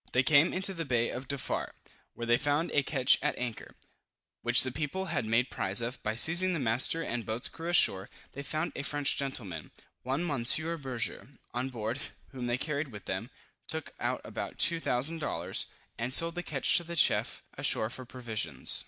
[0.13, 1.73] They came into the bay of Defarr,
[2.15, 3.75] where they found a ketch at anchor,
[4.41, 8.09] which the people had made prize of, by seizing the master and boat's crew ashore.
[8.31, 9.69] They found a French gentleman,
[10.01, 13.29] one Monsieur Berger, on board, whom they carried with them,
[13.67, 15.67] took out about 2000 dollars,
[15.99, 18.79] and sold the ketch to the chief ashore for provisions.